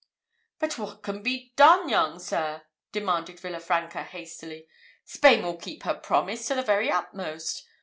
"But 0.57 0.79
what 0.79 1.03
can 1.03 1.21
be 1.21 1.53
done, 1.55 1.87
young 1.87 2.17
sir?" 2.17 2.63
demanded 2.91 3.39
Villa 3.39 3.59
Franca, 3.59 4.01
hastily: 4.01 4.67
"Spain 5.05 5.43
will 5.43 5.57
keep 5.57 5.83
her 5.83 5.93
promise 5.93 6.47
to 6.47 6.55
the 6.55 6.63
very 6.63 6.89
utmost. 6.89 7.67